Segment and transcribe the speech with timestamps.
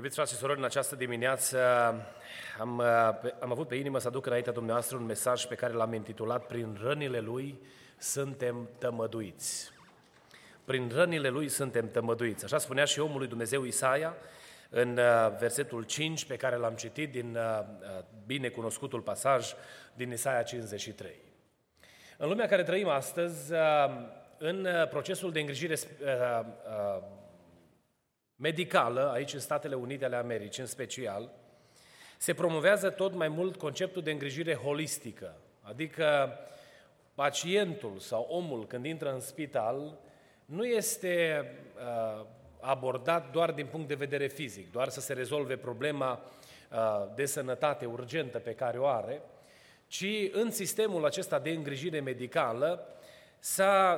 [0.00, 1.58] Iubiți frați și surori, în această dimineață
[2.58, 2.80] am,
[3.40, 6.78] am avut pe inimă să aduc înaintea dumneavoastră un mesaj pe care l-am intitulat Prin
[6.82, 7.60] rănile Lui
[7.98, 9.72] suntem tămăduiți.
[10.64, 12.44] Prin rănile Lui suntem tămăduiți.
[12.44, 14.16] Așa spunea și omul lui Dumnezeu Isaia
[14.70, 19.52] în uh, versetul 5 pe care l-am citit din uh, uh, binecunoscutul pasaj
[19.94, 21.20] din Isaia 53.
[22.16, 23.52] În lumea care trăim astăzi,
[24.38, 25.74] în procesul de îngrijire
[28.40, 31.30] medicală, aici în Statele Unite ale Americii în special,
[32.18, 36.38] se promovează tot mai mult conceptul de îngrijire holistică, adică
[37.14, 39.98] pacientul sau omul când intră în spital
[40.44, 41.44] nu este
[41.76, 42.24] uh,
[42.60, 46.20] abordat doar din punct de vedere fizic, doar să se rezolve problema
[46.70, 46.78] uh,
[47.14, 49.22] de sănătate urgentă pe care o are,
[49.86, 52.86] ci în sistemul acesta de îngrijire medicală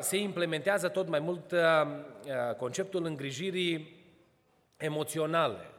[0.00, 4.01] se implementează tot mai mult uh, uh conceptul îngrijirii
[4.82, 5.70] emoționale,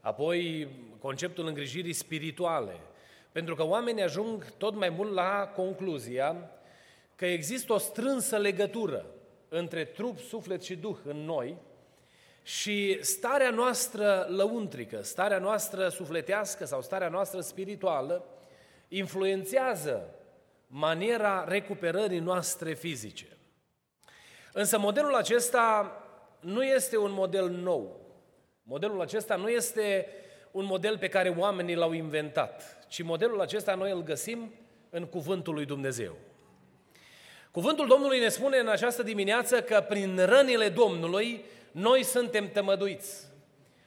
[0.00, 2.80] apoi conceptul îngrijirii spirituale,
[3.32, 6.50] pentru că oamenii ajung tot mai mult la concluzia
[7.16, 9.04] că există o strânsă legătură
[9.48, 11.56] între trup, suflet și duh în noi
[12.42, 18.24] și starea noastră lăuntrică, starea noastră sufletească sau starea noastră spirituală
[18.88, 20.14] influențează
[20.66, 23.26] maniera recuperării noastre fizice.
[24.52, 25.94] Însă modelul acesta
[26.40, 27.99] nu este un model nou.
[28.70, 30.08] Modelul acesta nu este
[30.50, 34.52] un model pe care oamenii l-au inventat, ci modelul acesta noi îl găsim
[34.90, 36.16] în Cuvântul lui Dumnezeu.
[37.50, 43.26] Cuvântul Domnului ne spune în această dimineață că prin rănile Domnului noi suntem tămăduiți.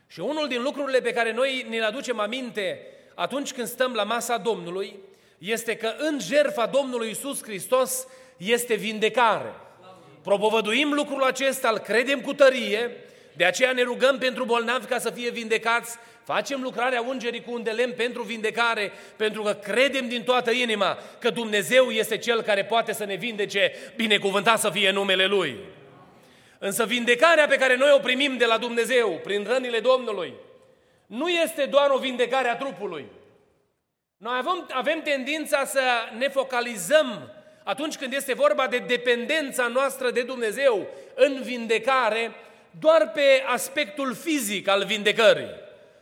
[0.07, 4.03] Și unul din lucrurile pe care noi ne le aducem aminte atunci când stăm la
[4.03, 4.99] masa Domnului
[5.37, 8.07] este că în jertfa Domnului Isus Hristos
[8.37, 9.53] este vindecare.
[10.23, 12.97] Propovăduim lucrul acesta, îl credem cu tărie
[13.33, 17.63] de aceea ne rugăm pentru bolnavi ca să fie vindecați, facem lucrarea ungerii cu un
[17.63, 22.65] de lemn pentru vindecare, pentru că credem din toată inima că Dumnezeu este Cel care
[22.65, 25.57] poate să ne vindece, binecuvântat să fie numele Lui.
[26.59, 30.33] Însă vindecarea pe care noi o primim de la Dumnezeu, prin rănile Domnului,
[31.05, 33.05] nu este doar o vindecare a trupului.
[34.17, 35.81] Noi avem, avem tendința să
[36.17, 37.31] ne focalizăm
[37.63, 42.31] atunci când este vorba de dependența noastră de Dumnezeu în vindecare,
[42.79, 45.49] doar pe aspectul fizic al vindecării.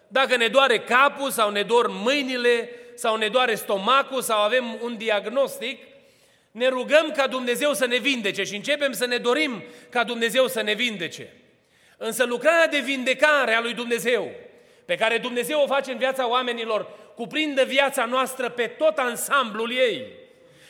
[0.07, 4.97] Dacă ne doare capul sau ne dor mâinile sau ne doare stomacul sau avem un
[4.97, 5.79] diagnostic,
[6.51, 10.61] ne rugăm ca Dumnezeu să ne vindece și începem să ne dorim ca Dumnezeu să
[10.61, 11.33] ne vindece.
[11.97, 14.31] Însă lucrarea de vindecare a lui Dumnezeu,
[14.85, 20.07] pe care Dumnezeu o face în viața oamenilor, cuprinde viața noastră pe tot ansamblul ei.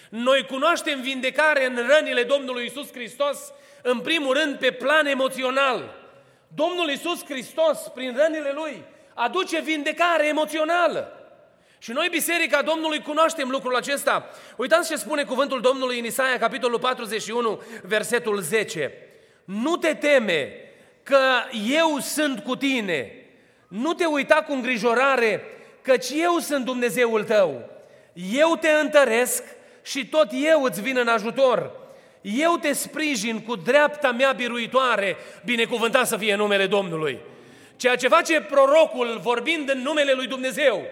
[0.10, 5.96] Noi cunoaștem vindecare în rănile Domnului Isus Hristos în primul rând, pe plan emoțional.
[6.56, 8.84] Domnul Iisus Hristos, prin rănile Lui,
[9.14, 11.16] aduce vindecare emoțională.
[11.78, 14.30] Și noi, Biserica Domnului, cunoaștem lucrul acesta.
[14.56, 18.94] Uitați ce spune cuvântul Domnului în Isaia, capitolul 41, versetul 10.
[19.46, 20.54] Nu te teme
[21.04, 21.20] că
[21.70, 23.12] eu sunt cu tine.
[23.68, 25.44] Nu te uita cu îngrijorare,
[25.82, 27.70] căci eu sunt Dumnezeul tău.
[28.34, 29.44] Eu te întăresc
[29.82, 31.72] și tot eu îți vin în ajutor.
[32.22, 37.20] Eu te sprijin cu dreapta mea biruitoare, binecuvântat să fie numele Domnului.
[37.76, 40.86] Ceea ce face prorocul vorbind în numele lui Dumnezeu,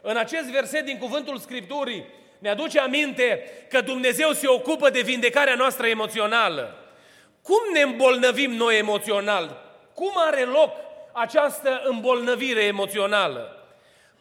[0.00, 2.04] în acest verset din cuvântul Scripturii,
[2.38, 6.74] ne aduce aminte că Dumnezeu se ocupă de vindecarea noastră emoțională.
[7.42, 9.62] Cum ne îmbolnăvim noi emoțional?
[9.94, 10.70] Cum are loc
[11.12, 13.66] această îmbolnăvire emoțională?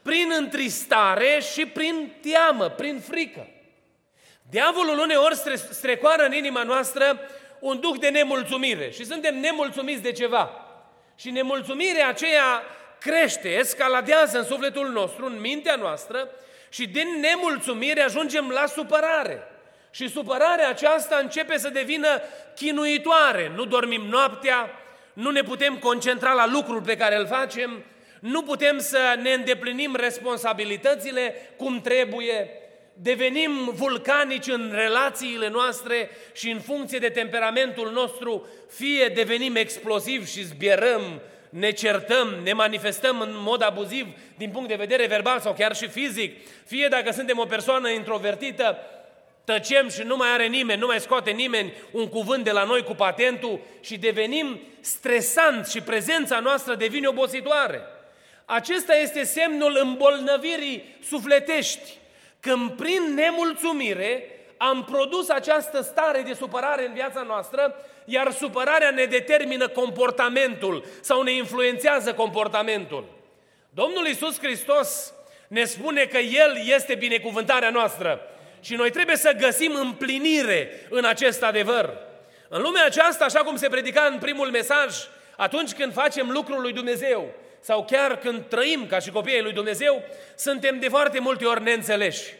[0.01, 3.47] Prin întristare și prin teamă, prin frică.
[4.49, 5.35] Diavolul uneori
[5.69, 7.19] strecoară în inima noastră
[7.59, 10.49] un duh de nemulțumire și suntem nemulțumiți de ceva.
[11.15, 12.63] Și nemulțumirea aceea
[12.99, 16.29] crește, escaladează în sufletul nostru, în mintea noastră
[16.69, 19.43] și din nemulțumire ajungem la supărare.
[19.91, 22.21] Și supărarea aceasta începe să devină
[22.55, 23.51] chinuitoare.
[23.55, 24.69] Nu dormim noaptea,
[25.13, 27.83] nu ne putem concentra la lucrul pe care îl facem,
[28.19, 32.49] nu putem să ne îndeplinim responsabilitățile cum trebuie,
[33.01, 40.43] devenim vulcanici în relațiile noastre și în funcție de temperamentul nostru, fie devenim explozivi și
[40.43, 44.07] zbierăm, ne certăm, ne manifestăm în mod abuziv
[44.37, 48.77] din punct de vedere verbal sau chiar și fizic, fie dacă suntem o persoană introvertită,
[49.43, 52.83] tăcem și nu mai are nimeni, nu mai scoate nimeni un cuvânt de la noi
[52.83, 57.81] cu patentul și devenim stresanți și prezența noastră devine obositoare.
[58.45, 61.97] Acesta este semnul îmbolnăvirii sufletești,
[62.45, 64.23] când prin nemulțumire
[64.57, 67.75] am produs această stare de supărare în viața noastră,
[68.05, 73.05] iar supărarea ne determină comportamentul sau ne influențează comportamentul.
[73.69, 75.13] Domnul Iisus Hristos
[75.47, 78.21] ne spune că El este binecuvântarea noastră
[78.59, 81.93] și noi trebuie să găsim împlinire în acest adevăr.
[82.49, 84.95] În lumea aceasta, așa cum se predica în primul mesaj,
[85.37, 87.33] atunci când facem lucrul lui Dumnezeu
[87.65, 90.03] sau chiar când trăim ca și copiii lui Dumnezeu,
[90.35, 92.33] suntem de foarte multe ori neînțeleși.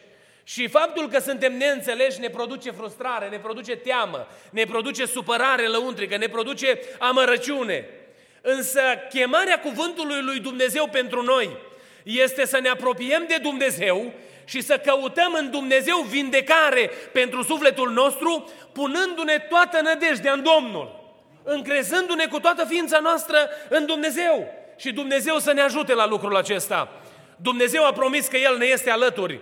[0.43, 6.17] Și faptul că suntem neînțeleși ne produce frustrare, ne produce teamă, ne produce supărare lăuntrică,
[6.17, 7.89] ne produce amărăciune.
[8.41, 11.57] Însă chemarea cuvântului lui Dumnezeu pentru noi
[12.03, 14.13] este să ne apropiem de Dumnezeu
[14.43, 22.25] și să căutăm în Dumnezeu vindecare pentru sufletul nostru, punându-ne toată nădejdea în Domnul, încrezându-ne
[22.25, 26.89] cu toată ființa noastră în Dumnezeu și Dumnezeu să ne ajute la lucrul acesta.
[27.35, 29.39] Dumnezeu a promis că El ne este alături.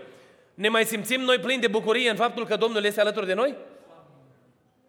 [0.53, 3.55] Ne mai simțim noi plini de bucurie în faptul că Domnul este alături de noi?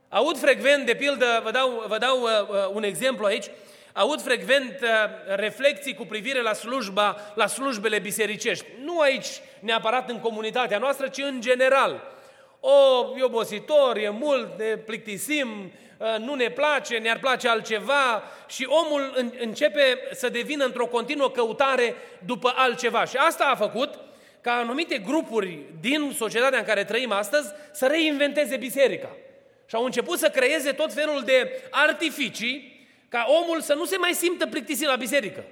[0.09, 3.47] Aud frecvent, de pildă, vă dau, vă dau uh, uh un exemplu aici,
[3.93, 4.89] aud frecvent uh,
[5.37, 8.65] reflexii cu privire la slujba, la slujbele bisericești.
[8.85, 9.27] Nu aici
[9.61, 12.03] neapărat în comunitatea noastră, ci în general.
[12.61, 12.71] O,
[13.19, 15.84] e obositor, e mult, ne plictisim, uh,
[16.19, 21.95] nu ne place, ne-ar place altceva și omul începe să devină într-o continuă căutare
[22.27, 23.05] după altceva.
[23.05, 23.95] Și asta a făcut
[24.41, 29.17] ca anumite grupuri din societatea în care trăim astăzi să reinventeze biserica.
[29.67, 34.13] Și au început să creeze tot felul de artificii ca omul să nu se mai
[34.13, 35.45] simtă plictisit la biserică.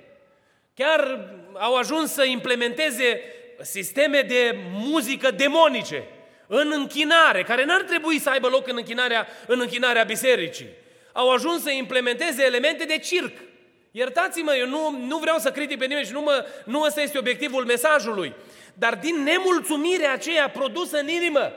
[0.75, 3.21] Chiar au ajuns să implementeze
[3.61, 6.05] sisteme de muzică demonice
[6.55, 10.69] în închinare, care n-ar trebui să aibă loc în închinarea, în închinarea bisericii.
[11.13, 13.37] Au ajuns să implementeze elemente de circ.
[13.91, 17.19] Iertați-mă, eu nu, nu vreau să critic pe nimeni și nu, mă, nu ăsta este
[17.19, 18.35] obiectivul mesajului.
[18.75, 21.53] Dar din nemulțumirea aceea produsă în inimă,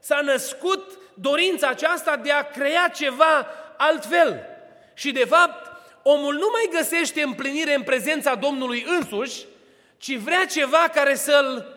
[0.00, 3.46] s-a născut dorința aceasta de a crea ceva
[3.76, 4.46] altfel.
[4.94, 5.70] Și de fapt,
[6.02, 9.44] omul nu mai găsește împlinire în prezența Domnului însuși,
[9.98, 11.71] ci vrea ceva care să-l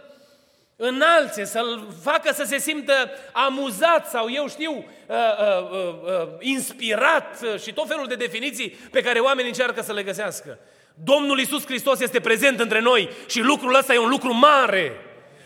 [0.76, 7.46] înalțe, să-l facă să se simtă amuzat sau eu știu, uh, uh, uh, uh, inspirat
[7.64, 10.60] și tot felul de definiții pe care oamenii încearcă să le găsească.
[11.04, 14.92] Domnul Isus Hristos este prezent între noi și lucrul ăsta e un lucru mare.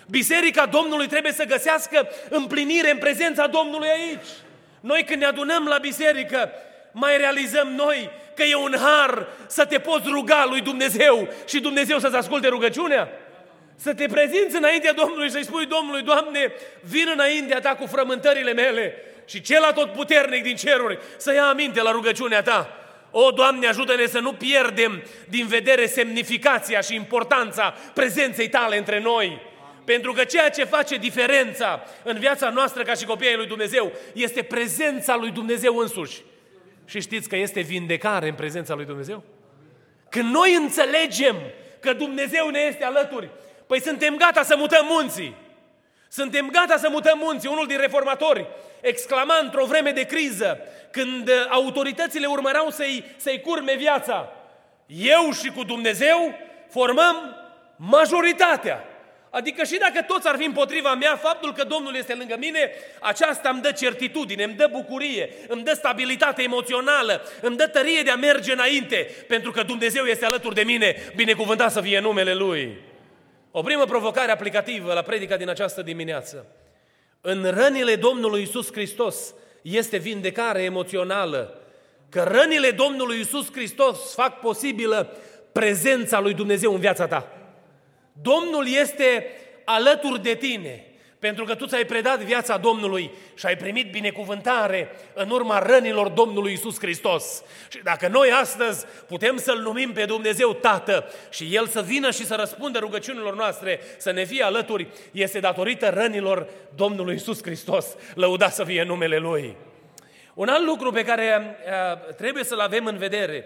[0.10, 4.28] Biserica Domnului trebuie să găsească împlinire în prezența Domnului aici.
[4.80, 6.52] Noi când ne adunăm la biserică,
[6.92, 12.00] mai realizăm noi că e un har să te poți ruga lui Dumnezeu și Dumnezeu
[12.00, 13.10] să-ți asculte rugăciunea?
[13.82, 18.54] Să te prezinți înaintea Domnului și să-i spui Domnului, Doamne, vin înaintea Ta cu frământările
[18.54, 18.94] mele
[19.26, 22.74] și cel puternic din ceruri să ia aminte la rugăciunea Ta.
[23.12, 29.42] O, Doamne, ajută-ne să nu pierdem din vedere semnificația și importanța prezenței Tale între noi.
[29.86, 34.42] Pentru că ceea ce face diferența în viața noastră ca și copiii lui Dumnezeu este
[34.42, 36.22] prezența lui Dumnezeu însuși.
[36.86, 39.24] Și știți că este vindecare în prezența lui Dumnezeu?
[40.10, 41.36] Când noi înțelegem
[41.80, 43.30] că Dumnezeu ne este alături,
[43.70, 45.36] păi suntem gata să mutăm munții.
[46.08, 47.50] Suntem gata să mutăm munții.
[47.50, 48.46] Unul din reformatori
[48.82, 50.60] exclama într-o vreme de criză,
[50.92, 54.32] când autoritățile urmăreau să-i, să-i curme viața,
[54.86, 56.36] eu și cu Dumnezeu
[56.70, 57.36] formăm
[57.76, 58.84] majoritatea.
[59.30, 63.50] Adică și dacă toți ar fi împotriva mea, faptul că Domnul este lângă mine, aceasta
[63.50, 68.16] îmi dă certitudine, îmi dă bucurie, îmi dă stabilitate emoțională, îmi dă tărie de a
[68.16, 72.88] merge înainte, pentru că Dumnezeu este alături de mine, binecuvântat să fie numele Lui.
[73.52, 76.46] O primă provocare aplicativă la predica din această dimineață.
[77.22, 81.62] În rănile Domnului Isus Hristos este vindecare emoțională,
[82.10, 85.18] că rănile Domnului Isus Hristos fac posibilă
[85.52, 87.32] prezența lui Dumnezeu în viața ta.
[88.22, 89.26] Domnul este
[89.66, 90.89] alături de tine.
[91.20, 96.54] Pentru că tu ți-ai predat viața Domnului și ai primit binecuvântare în urma rănilor Domnului
[96.54, 97.44] Isus Hristos.
[97.70, 102.26] Și dacă noi astăzi putem să-L numim pe Dumnezeu Tată și El să vină și
[102.26, 107.86] să răspundă rugăciunilor noastre, să ne fie alături, este datorită rănilor Domnului Isus Hristos.
[108.16, 109.56] Lăuda să fie numele Lui.
[110.34, 113.46] Un alt lucru pe care uh, trebuie să-l avem în vedere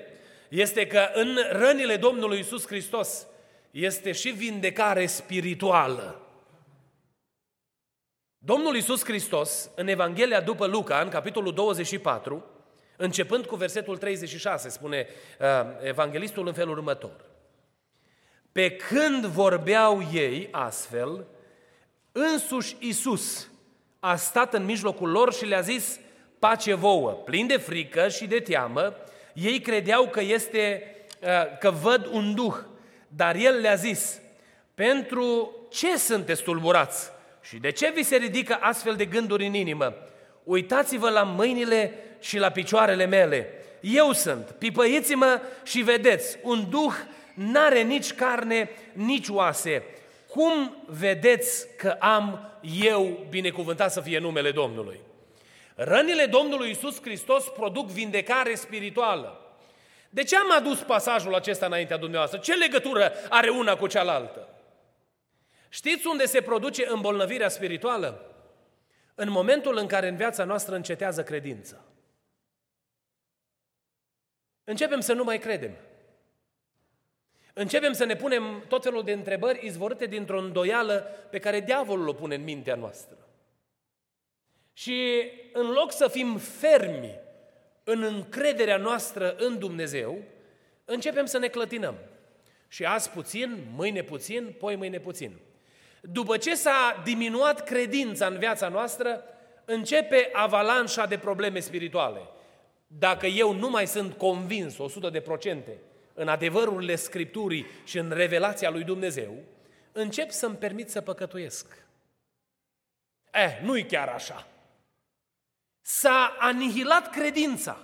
[0.49, 3.27] este că în rănile Domnului Isus Hristos
[3.71, 6.17] este și vindecare spirituală.
[8.45, 12.45] Domnul Iisus Hristos, în Evanghelia după Luca, în capitolul 24,
[12.97, 15.07] începând cu versetul 36, spune
[15.39, 15.47] uh,
[15.81, 17.25] evanghelistul în felul următor.
[18.51, 21.25] Pe când vorbeau ei astfel,
[22.11, 23.47] însuși Iisus
[23.99, 25.99] a stat în mijlocul lor și le-a zis,
[26.39, 28.95] pace vouă, plin de frică și de teamă,
[29.33, 32.55] ei credeau că este, uh, că văd un duh,
[33.07, 34.19] dar el le-a zis,
[34.75, 37.11] pentru ce sunteți tulburați?
[37.47, 39.93] Și de ce vi se ridică astfel de gânduri în inimă?
[40.43, 43.47] Uitați-vă la mâinile și la picioarele mele.
[43.79, 46.93] Eu sunt, pipăiți-mă și vedeți, un duh
[47.33, 49.83] n-are nici carne, nici oase.
[50.29, 54.99] Cum vedeți că am eu binecuvântat să fie numele Domnului?
[55.75, 59.37] Rănile Domnului Isus Hristos produc vindecare spirituală.
[60.09, 62.39] De ce am adus pasajul acesta înaintea dumneavoastră?
[62.39, 64.47] Ce legătură are una cu cealaltă?
[65.73, 68.35] Știți unde se produce îmbolnăvirea spirituală?
[69.15, 71.83] În momentul în care în viața noastră încetează credința.
[74.63, 75.71] Începem să nu mai credem.
[77.53, 82.13] Începem să ne punem tot felul de întrebări izvorâte dintr-o îndoială pe care diavolul o
[82.13, 83.17] pune în mintea noastră.
[84.73, 87.19] Și în loc să fim fermi
[87.83, 90.23] în încrederea noastră în Dumnezeu,
[90.85, 91.95] începem să ne clătinăm.
[92.67, 95.39] Și azi puțin, mâine puțin, poi mâine puțin.
[96.05, 99.23] După ce s-a diminuat credința în viața noastră,
[99.65, 102.21] începe avalanșa de probleme spirituale.
[102.87, 105.77] Dacă eu nu mai sunt convins 100 de procente
[106.13, 109.35] în adevărurile Scripturii și în revelația lui Dumnezeu,
[109.91, 111.85] încep să-mi permit să păcătuiesc.
[113.31, 114.47] Eh, nu-i chiar așa.
[115.81, 117.77] S-a anihilat credința.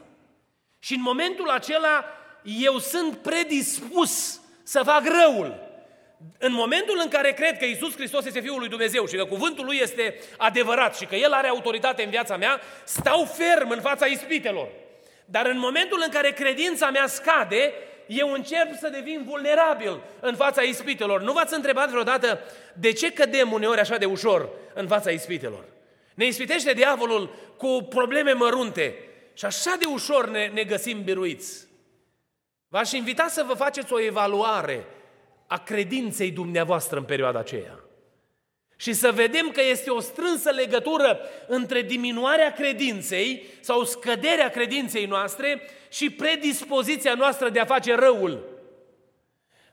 [0.79, 2.05] Și în momentul acela
[2.43, 5.68] eu sunt predispus să fac răul.
[6.37, 9.65] În momentul în care cred că Isus Hristos este Fiul lui Dumnezeu și că cuvântul
[9.65, 14.05] Lui este adevărat și că El are autoritate în viața mea, stau ferm în fața
[14.05, 14.67] ispitelor.
[15.25, 17.73] Dar în momentul în care credința mea scade,
[18.07, 21.21] eu încep să devin vulnerabil în fața ispitelor.
[21.21, 22.39] Nu v-ați întrebat vreodată
[22.73, 25.63] de ce cădem uneori așa de ușor în fața ispitelor?
[26.13, 28.95] Ne ispitește diavolul cu probleme mărunte
[29.33, 31.67] și așa de ușor ne, ne găsim biruiți.
[32.67, 34.85] V-aș invita să vă faceți o evaluare
[35.49, 37.79] a credinței dumneavoastră în perioada aceea.
[38.75, 45.61] Și să vedem că este o strânsă legătură între diminuarea credinței sau scăderea credinței noastre
[45.89, 48.45] și predispoziția noastră de a face răul.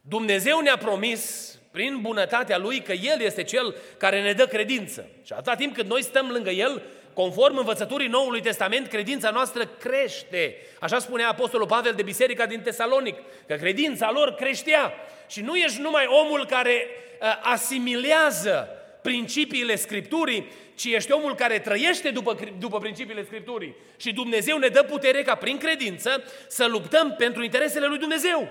[0.01, 5.09] Dumnezeu ne-a promis, prin bunătatea Lui, că El este Cel care ne dă credință.
[5.23, 6.83] Și atâta timp cât noi stăm lângă El,
[7.17, 10.57] conform învățăturii Noului Testament, credința noastră crește.
[10.81, 14.93] Așa spunea Apostolul Pavel de biserica din Tesalonic, că credința lor creștea.
[15.29, 16.87] Și nu ești numai omul care
[17.21, 18.69] uh, asimilează
[19.03, 23.75] principiile Scripturii, ci ești omul care trăiește după, după principiile Scripturii.
[23.97, 28.49] Și Dumnezeu ne dă putere ca prin credință să luptăm pentru interesele lui Dumnezeu.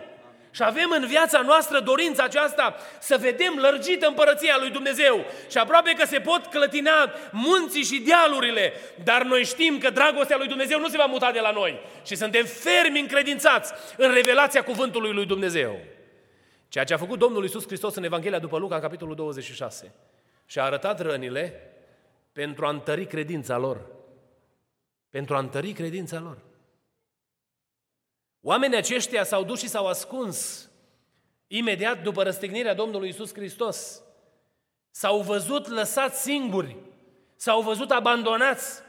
[0.56, 5.26] Și avem în viața noastră dorința aceasta să vedem lărgită împărăția lui Dumnezeu.
[5.50, 10.48] Și aproape că se pot clătina munții și dealurile, dar noi știm că dragostea lui
[10.48, 11.80] Dumnezeu nu se va muta de la noi.
[12.06, 15.80] Și suntem fermi încredințați în revelația cuvântului lui Dumnezeu.
[16.68, 19.94] Ceea ce a făcut Domnul Iisus Hristos în Evanghelia după Luca, în capitolul 26.
[20.46, 21.74] Și a arătat rănile
[22.32, 23.86] pentru a întări credința lor.
[25.10, 26.38] Pentru a întări credința lor.
[28.48, 30.70] Oamenii aceștia s-au dus și s-au ascuns
[31.48, 34.02] imediat după răstignirea Domnului Isus Hristos.
[34.92, 36.76] S-au văzut lăsați singuri,
[37.36, 38.82] s-au văzut abandonați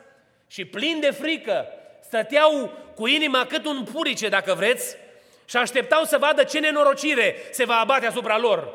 [0.46, 1.66] și plini de frică,
[2.02, 4.96] stăteau cu inima cât un purice, dacă vreți,
[5.44, 8.74] și așteptau să vadă ce nenorocire se va abate asupra lor.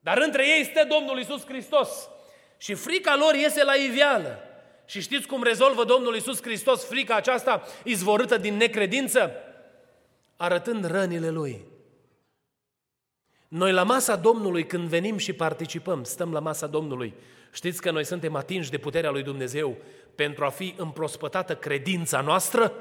[0.00, 2.08] Dar între ei stă Domnul Isus Hristos
[2.56, 4.38] și frica lor iese la iveală.
[4.86, 9.32] Și știți cum rezolvă Domnul Isus Hristos frica aceasta izvorâtă din necredință?
[10.44, 11.64] Arătând rănile Lui.
[13.48, 17.14] Noi la masa Domnului, când venim și participăm, stăm la masa Domnului,
[17.52, 19.76] știți că noi suntem atinși de puterea lui Dumnezeu
[20.14, 22.72] pentru a fi împrospătată credința noastră?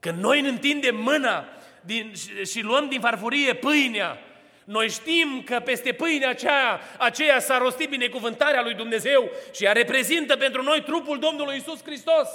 [0.00, 1.44] Când noi ne întindem mâna
[1.80, 4.18] din, și, și luăm din farfurie pâinea
[4.64, 10.36] Noi știm că peste pâinea aceea, aceea s-a rostit binecuvântarea lui Dumnezeu și ea reprezintă
[10.36, 12.28] pentru noi trupul Domnului Isus Hristos.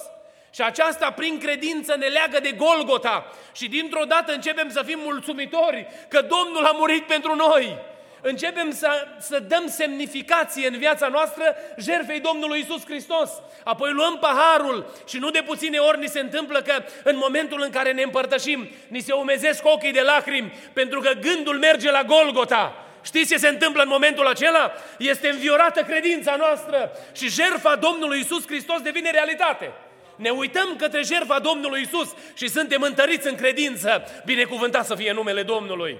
[0.53, 3.31] Și aceasta, prin credință, ne leagă de Golgota.
[3.53, 7.77] Și dintr-o dată începem să fim mulțumitori că Domnul a murit pentru noi
[8.21, 13.29] începem să, să dăm semnificație în viața noastră jertfei Domnului Isus Hristos.
[13.63, 17.69] Apoi luăm paharul și nu de puține ori ni se întâmplă că în momentul în
[17.69, 22.83] care ne împărtășim, ni se umezesc ochii de lacrimi pentru că gândul merge la Golgota.
[23.03, 24.71] Știți ce se întâmplă în momentul acela?
[24.97, 29.71] Este înviorată credința noastră și jertfa Domnului Isus Hristos devine realitate.
[30.19, 34.03] Ne uităm către jertfa Domnului Isus și suntem întăriți în credință.
[34.25, 35.99] Binecuvântat să fie numele Domnului.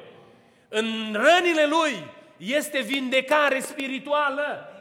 [0.69, 2.05] În rănile lui
[2.37, 4.73] este vindecare spirituală.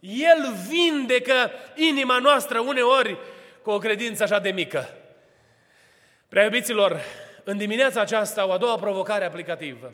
[0.00, 3.18] El vindecă inima noastră uneori
[3.62, 4.88] cu o credință așa de mică.
[6.28, 7.00] Prea iubiților,
[7.44, 9.92] în dimineața aceasta, o a doua provocare aplicativă.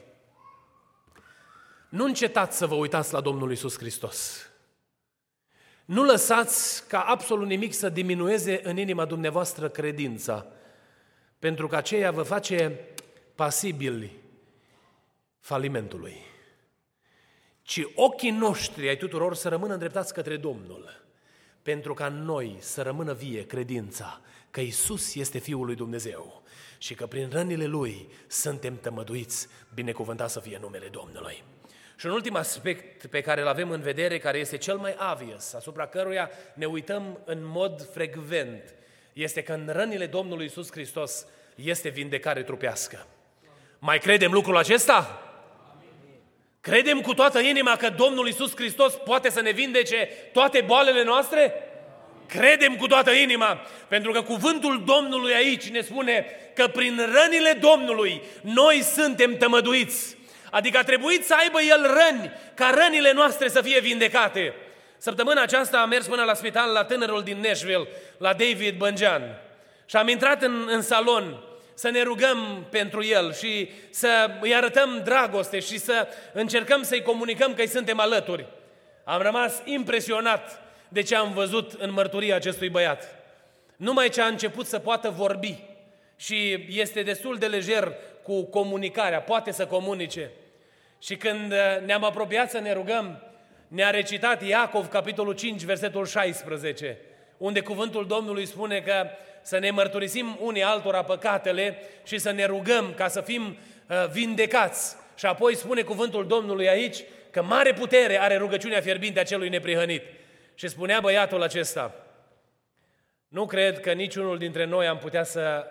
[1.89, 4.50] Nu încetați să vă uitați la Domnul Isus Hristos.
[5.91, 10.47] Nu lăsați ca absolut nimic să diminueze în inima dumneavoastră credința,
[11.39, 12.81] pentru că aceea vă face
[13.35, 14.13] pasibili
[15.39, 16.17] falimentului,
[17.63, 21.05] ci ochii noștri ai tuturor să rămână îndreptați către Domnul,
[21.63, 24.21] pentru ca noi să rămână vie credința
[24.51, 26.43] că Isus este Fiul lui Dumnezeu
[26.79, 31.45] și că prin rănile Lui suntem tămăduiți, binecuvântat să fie numele Domnului.
[32.01, 35.53] Și un ultim aspect pe care îl avem în vedere, care este cel mai obvious,
[35.53, 38.75] asupra căruia ne uităm în mod frecvent,
[39.13, 43.07] este că în rănile Domnului Isus Hristos este vindecare trupească.
[43.79, 45.23] Mai credem lucrul acesta?
[46.61, 51.55] Credem cu toată inima că Domnul Isus Hristos poate să ne vindece toate boalele noastre?
[52.27, 58.23] Credem cu toată inima, pentru că cuvântul Domnului aici ne spune că prin rănile Domnului
[58.43, 60.19] noi suntem tămăduiți.
[60.51, 64.55] Adică a trebuit să aibă El răni, ca rănile noastre să fie vindecate.
[64.99, 69.23] Săptămâna aceasta am mers până la spital la tânărul din Nashville, la David Băngean.
[69.87, 71.43] Și am intrat în, în salon
[71.75, 77.55] să ne rugăm pentru el și să îi arătăm dragoste și să încercăm să-i comunicăm
[77.55, 78.47] că îi suntem alături.
[79.05, 83.15] Am rămas impresionat de ce am văzut în mărturia acestui băiat.
[83.77, 85.59] Numai ce a început să poată vorbi
[86.17, 90.31] și este destul de lejer cu comunicarea, poate să comunice.
[91.03, 91.53] Și când
[91.85, 93.23] ne-am apropiat să ne rugăm,
[93.69, 96.99] ne-a recitat Iacov, capitolul 5, versetul 16,
[97.37, 99.07] unde cuvântul Domnului spune că
[99.43, 103.43] să ne mărturisim unii altora păcatele și să ne rugăm ca să fim
[103.89, 104.97] uh, vindecați.
[105.17, 110.03] Și apoi spune cuvântul Domnului aici că mare putere are rugăciunea fierbinte a celui neprihănit.
[110.55, 111.95] Și spunea băiatul acesta,
[113.29, 115.67] nu cred că niciunul dintre noi am putea să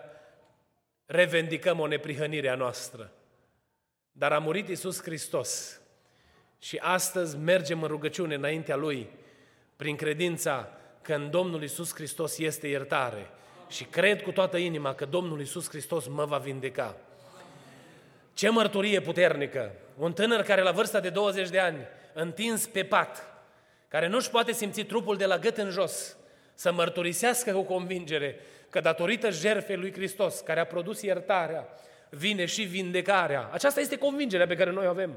[1.05, 3.11] revendicăm o neprihănire a noastră.
[4.11, 5.81] Dar a murit Isus Hristos
[6.59, 9.09] și astăzi mergem în rugăciune înaintea Lui
[9.75, 13.29] prin credința că în Domnul Isus Hristos este iertare
[13.69, 16.95] și cred cu toată inima că Domnul Isus Hristos mă va vindeca.
[18.33, 19.71] Ce mărturie puternică!
[19.97, 21.77] Un tânăr care la vârsta de 20 de ani,
[22.13, 23.27] întins pe pat,
[23.87, 26.17] care nu-și poate simți trupul de la gât în jos,
[26.53, 31.67] să mărturisească cu convingere că datorită jertfei lui Hristos, care a produs iertarea,
[32.09, 33.49] vine și vindecarea.
[33.53, 35.11] Aceasta este convingerea pe care noi o avem.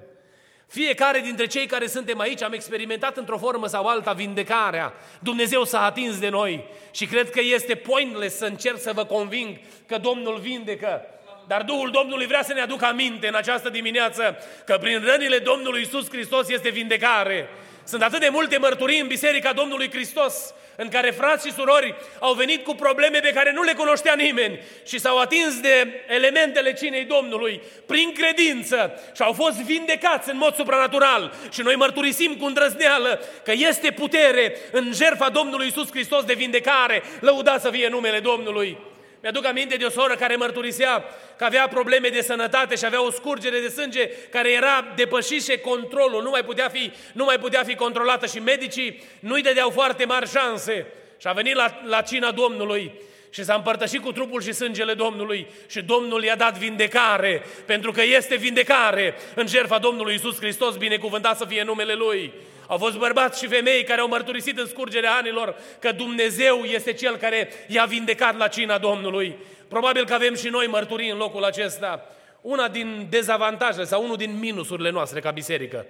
[0.66, 4.94] Fiecare dintre cei care suntem aici am experimentat într-o formă sau alta vindecarea.
[5.20, 9.58] Dumnezeu s-a atins de noi și cred că este pointless să încerc să vă conving
[9.86, 11.04] că Domnul vindecă.
[11.46, 15.80] Dar Duhul Domnului vrea să ne aducă aminte în această dimineață că prin rănile Domnului
[15.80, 17.48] Isus Hristos este vindecare.
[17.84, 22.34] Sunt atât de multe mărturii în Biserica Domnului Hristos în care frați și surori au
[22.34, 27.04] venit cu probleme pe care nu le cunoștea nimeni și s-au atins de elementele cinei
[27.04, 31.34] Domnului prin credință și au fost vindecați în mod supranatural.
[31.50, 37.02] Și noi mărturisim cu îndrăzneală că este putere în jertfa Domnului Isus Hristos de vindecare.
[37.20, 38.78] Lăudați să fie numele Domnului.
[39.22, 41.04] Mi-aduc aminte de o soră care mărturisea
[41.36, 46.22] că avea probleme de sănătate și avea o scurgere de sânge care era depășise controlul,
[46.22, 50.30] nu mai putea fi, nu mai putea fi controlată și medicii nu-i dădeau foarte mari
[50.30, 50.86] șanse.
[51.20, 52.92] Și a venit la, la cina Domnului
[53.30, 58.02] și s-a împărtășit cu trupul și sângele Domnului și Domnul i-a dat vindecare, pentru că
[58.02, 62.32] este vindecare în jertfa Domnului Isus Hristos, binecuvântat să fie numele Lui.
[62.66, 67.16] Au fost bărbați și femei care au mărturisit în scurgerea anilor că Dumnezeu este Cel
[67.16, 69.36] care i-a vindecat la cina Domnului.
[69.68, 72.06] Probabil că avem și noi mărturii în locul acesta.
[72.40, 75.86] Una din dezavantajele sau unul din minusurile noastre ca biserică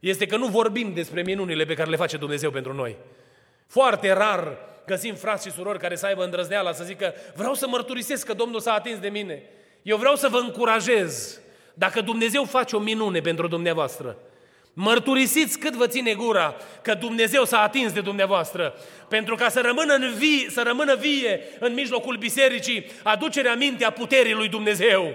[0.00, 2.96] este că nu vorbim despre minunile pe care le face Dumnezeu pentru noi.
[3.66, 8.26] Foarte rar găsim frați și surori care să aibă îndrăzneala să zică vreau să mărturisesc
[8.26, 9.42] că Domnul s-a atins de mine.
[9.82, 11.40] Eu vreau să vă încurajez
[11.74, 14.16] Dacă Dumnezeu face o minune pentru dumneavoastră,
[14.74, 18.74] Mărturisiți cât vă ține gura că Dumnezeu s-a atins de dumneavoastră.
[19.08, 24.32] Pentru ca să rămână, în vie, să rămână vie în mijlocul bisericii aducerea mintea puterii
[24.32, 25.14] lui Dumnezeu.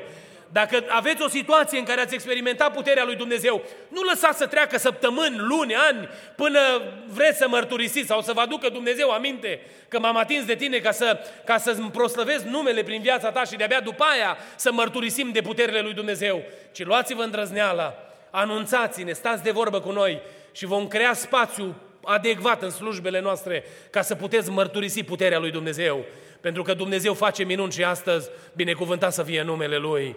[0.52, 4.78] Dacă aveți o situație în care ați experimentat puterea lui Dumnezeu, nu lăsați să treacă
[4.78, 6.60] săptămâni, luni, ani, până
[7.08, 10.91] vreți să mărturisiți sau să vă aducă Dumnezeu aminte că m-am atins de tine ca
[10.91, 15.41] să, ca să-mi proslăvesc numele prin viața ta și de-abia după aia să mărturisim de
[15.41, 16.43] puterile lui Dumnezeu.
[16.72, 18.07] Ci luați-vă îndrăzneala,
[18.38, 20.21] anunțați-ne, stați de vorbă cu noi
[20.52, 26.06] și vom crea spațiu adecvat în slujbele noastre ca să puteți mărturisi puterea lui Dumnezeu.
[26.41, 30.15] Pentru că Dumnezeu face minuni și astăzi, binecuvântat să fie numele Lui.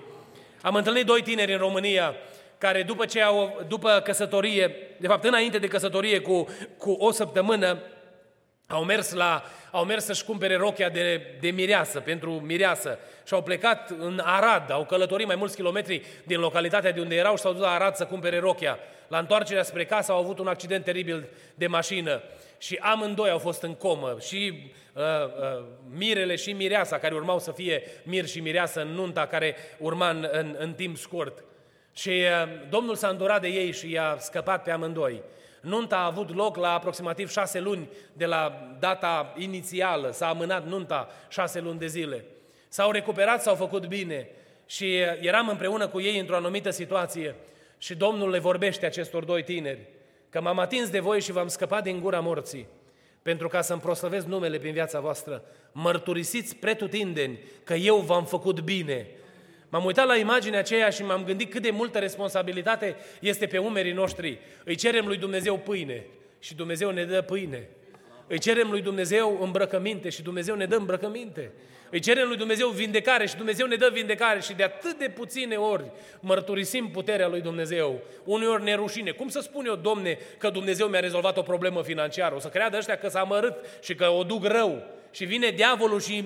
[0.63, 2.15] Am întâlnit doi tineri în România
[2.59, 7.79] care după, ce au, după căsătorie, de fapt înainte de căsătorie cu, cu o săptămână,
[8.71, 13.43] au mers, la, au mers să-și cumpere rochia de, de mireasă, pentru mireasă și au
[13.43, 17.53] plecat în Arad, au călătorit mai mulți kilometri din localitatea de unde erau și s-au
[17.53, 18.79] dus la Arad să cumpere rochia.
[19.09, 22.23] La întoarcerea spre casă au avut un accident teribil de mașină
[22.59, 27.53] și amândoi au fost în comă, și uh, uh, mirele și mireasa, care urmau să
[27.53, 31.45] fie mir și mireasă în nunta care urma în, în, în timp scurt.
[31.93, 35.23] Și uh, Domnul s-a îndurat de ei și i-a scăpat pe amândoi.
[35.61, 41.09] Nunta a avut loc la aproximativ șase luni de la data inițială, s-a amânat nunta
[41.29, 42.25] șase luni de zile.
[42.69, 44.29] S-au recuperat, s-au făcut bine
[44.67, 47.35] și uh, eram împreună cu ei într-o anumită situație
[47.79, 49.87] și Domnul le vorbește acestor doi tineri
[50.31, 52.67] că m-am atins de voi și v-am scăpat din gura morții,
[53.23, 55.43] pentru ca să-mi proslăvesc numele prin viața voastră.
[55.73, 59.07] Mărturisiți pretutindeni că eu v-am făcut bine.
[59.71, 63.93] M-am uitat la imaginea aceea și m-am gândit cât de multă responsabilitate este pe umerii
[63.93, 64.39] noștri.
[64.65, 66.07] Îi cerem lui Dumnezeu pâine
[66.39, 67.69] și Dumnezeu ne dă pâine.
[68.27, 71.53] Îi cerem lui Dumnezeu îmbrăcăminte și Dumnezeu ne dă îmbrăcăminte.
[71.91, 75.57] Îi cerem lui Dumnezeu vindecare și Dumnezeu ne dă vindecare și de atât de puține
[75.57, 75.85] ori
[76.21, 78.01] mărturisim puterea lui Dumnezeu.
[78.25, 79.11] Uneori ne rușine.
[79.11, 82.35] Cum să spun eu, Domne, că Dumnezeu mi-a rezolvat o problemă financiară?
[82.35, 84.83] O să creadă ăștia că s-a mărât și că o duc rău.
[85.13, 86.25] Și vine diavolul și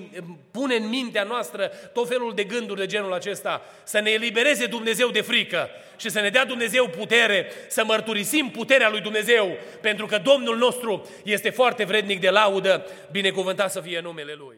[0.51, 3.61] pune în mintea noastră tot felul de gânduri de genul acesta.
[3.83, 8.89] Să ne elibereze Dumnezeu de frică și să ne dea Dumnezeu putere să mărturisim puterea
[8.89, 9.57] lui Dumnezeu.
[9.81, 12.85] Pentru că Domnul nostru este foarte vrednic de laudă.
[13.11, 14.57] Binecuvântat să fie numele Lui.